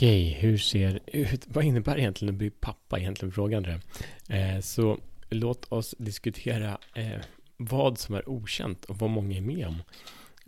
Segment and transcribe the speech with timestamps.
[0.00, 3.80] Okej, hur ser ut, vad innebär egentligen att bli pappa egentligen frågan det.
[4.28, 4.98] Eh, så
[5.30, 7.20] låt oss diskutera eh,
[7.56, 9.82] vad som är okänt och vad många är med om.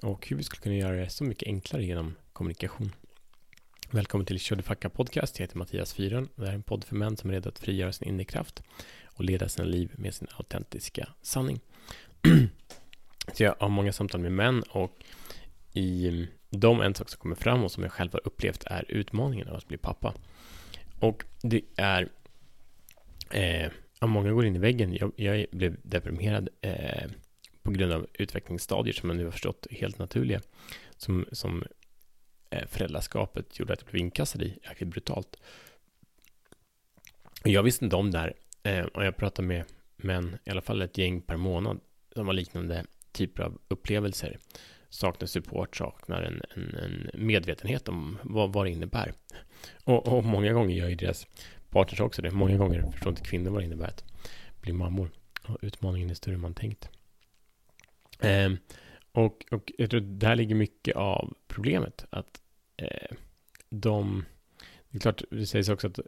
[0.03, 2.93] Och hur vi skulle kunna göra det så mycket enklare genom kommunikation.
[3.91, 5.39] Välkommen till Kör Podcast.
[5.39, 6.29] Jag heter Mattias Fyren.
[6.37, 8.63] Det här är en podd för män som är redo att frigöra sin inre kraft
[9.05, 11.61] och leda sina liv med sin autentiska sanning.
[13.33, 15.05] så jag har många samtal med män och
[15.73, 19.49] i dem, en sak som kommer fram och som jag själv har upplevt är utmaningen
[19.49, 20.15] av att bli pappa.
[21.01, 22.09] Och det är
[23.31, 23.71] eh,
[24.01, 24.95] många går in i väggen.
[24.95, 27.11] Jag, jag blev deprimerad eh,
[27.63, 30.41] på grund av utvecklingsstadier som jag nu har förstått helt naturliga.
[30.97, 31.65] Som, som
[32.51, 35.37] eh, föräldraskapet gjorde att jag blev inkastad i jäkligt brutalt.
[37.43, 38.35] Och jag visste inte om det här.
[38.63, 39.65] Eh, och jag pratade med
[39.97, 41.81] män, i alla fall ett gäng per månad,
[42.15, 44.39] som har liknande typer av upplevelser
[44.93, 49.13] saknar support, saknar en, en, en medvetenhet om vad, vad det innebär.
[49.85, 51.27] Och, och, många gånger gör ju deras
[51.71, 52.31] partners också det.
[52.31, 54.05] Många gånger förstår inte kvinnor vad det innebär att
[54.61, 55.11] bli mammor.
[55.49, 56.89] Och utmaningen är större än man tänkt.
[58.21, 58.53] Eh,
[59.13, 62.05] och, och jag tror att där ligger mycket av problemet.
[62.11, 62.41] Att
[62.77, 63.17] eh,
[63.71, 64.25] de...
[64.91, 65.99] Det är klart, det sägs också att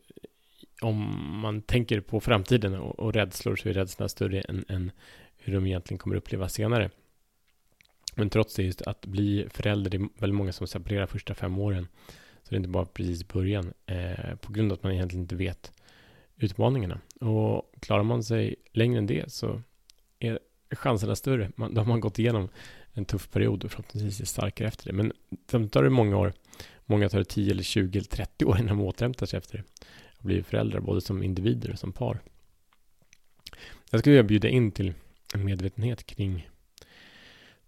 [0.80, 0.96] om
[1.40, 4.90] man tänker på framtiden och, och rädslor så är rädslorna större än, än
[5.36, 6.90] hur de egentligen kommer uppleva senare.
[8.14, 11.58] Men trots det, just att bli förälder, det är väldigt många som separerar första fem
[11.58, 11.88] åren.
[12.42, 15.36] Så det är inte bara precis början, eh, på grund av att man egentligen inte
[15.36, 15.72] vet
[16.36, 17.00] utmaningarna.
[17.20, 19.62] Och klarar man sig längre än det så
[20.18, 20.38] är
[20.70, 21.50] chanserna större.
[21.56, 22.48] Man, då har man gått igenom
[22.92, 24.92] en tuff period och förhoppningsvis är starkare efter det.
[24.92, 25.12] Men
[25.50, 26.32] samtidigt tar det många år.
[26.86, 29.64] Många tar det 10 eller 20 eller 30 år innan de återhämtar sig efter det.
[30.18, 32.20] Och blir föräldrar både som individer och som par.
[33.90, 34.94] Jag skulle vilja bjuda in till
[35.34, 36.48] en medvetenhet kring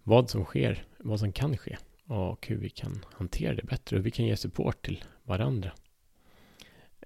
[0.07, 3.97] vad som sker, vad som kan ske och hur vi kan hantera det bättre och
[3.97, 5.71] hur vi kan ge support till varandra.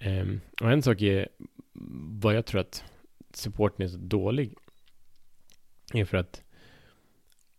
[0.01, 1.29] Um, och en sak är
[2.21, 2.83] vad jag tror att
[3.33, 4.53] supporten är så dålig
[5.93, 6.43] är för att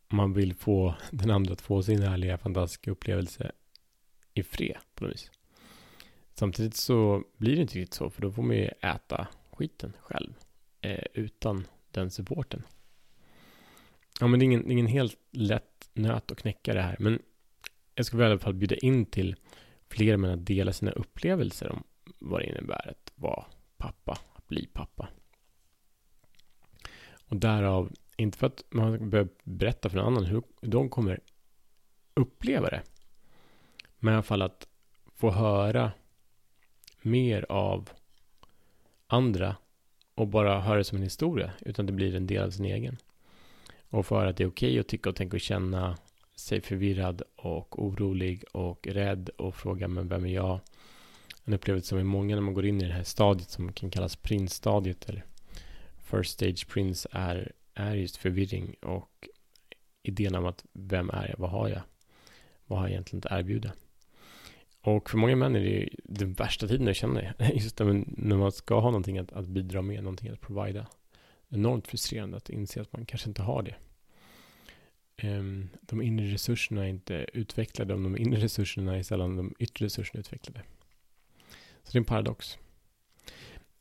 [0.08, 3.52] man vill få den andra att få sin härliga, fantastiska upplevelse
[4.34, 5.31] i fred på något vis.
[6.34, 10.34] Samtidigt så blir det inte riktigt så, för då får man ju äta skiten själv
[10.81, 12.62] eh, utan den supporten.
[14.20, 16.96] Ja, men det är ingen, ingen helt lätt nöt att knäcka det här.
[16.98, 17.18] Men
[17.94, 19.36] jag skulle i alla fall bjuda in till
[19.90, 21.84] fler män att dela sina upplevelser om
[22.18, 23.44] vad det innebär att vara
[23.76, 25.08] pappa, att bli pappa.
[27.28, 31.20] Och därav, inte för att man behöver berätta för någon annan hur de kommer
[32.14, 32.82] uppleva det.
[33.98, 34.68] Men i alla fall att
[35.14, 35.92] få höra
[37.02, 37.90] mer av
[39.06, 39.56] andra
[40.14, 42.96] och bara höra det som en historia, utan det blir en del av sin egen.
[43.92, 45.98] Och för att det är okej okay att tycka och tänka och känna
[46.36, 50.60] sig förvirrad och orolig och rädd och fråga men vem är jag?
[51.44, 53.91] En upplevelse som är många när man går in i det här stadiet som kan
[53.91, 55.25] kallas prinsstadiet eller
[56.04, 59.28] first stage prince är, är just förvirring och
[60.02, 61.38] idén om att vem är jag?
[61.38, 61.82] Vad har jag?
[62.66, 63.72] Vad har jag egentligen att erbjuda?
[64.81, 68.52] Och för många män är det ju den värsta tiden jag känner just när man
[68.52, 70.86] ska ha någonting att, att bidra med, någonting att provida
[71.52, 73.74] enormt frustrerande att inse att man kanske inte har det.
[75.16, 79.86] Ehm, de inre resurserna är inte utvecklade om de inre resurserna är sällan de yttre
[79.86, 80.62] resurserna utvecklade.
[81.82, 82.58] Så det är en paradox.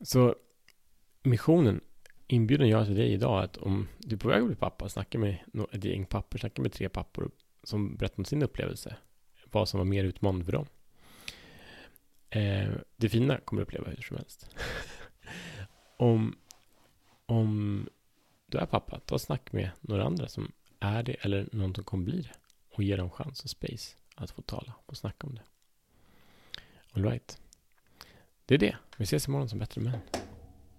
[0.01, 0.35] Så
[1.23, 1.81] missionen
[2.27, 4.89] inbjudan jag till dig idag är att om du är på väg att bli pappa,
[4.89, 5.37] snacka med
[5.71, 7.31] ett gäng pappor, snacka med tre pappor
[7.63, 8.95] som berättar om sin upplevelse,
[9.51, 10.65] vad som var mer utmanande för dem.
[12.29, 14.55] Ehm, det fina kommer du uppleva hur som helst.
[15.97, 16.35] om
[17.31, 17.89] om
[18.45, 22.03] du är pappa, ta snack med några andra som är det eller någon som kommer
[22.03, 22.33] bli det
[22.75, 25.41] och ge dem chans och space att få tala och snacka om det.
[26.93, 27.39] All right.
[28.45, 28.75] Det är det.
[28.97, 30.20] Vi ses imorgon som bättre män.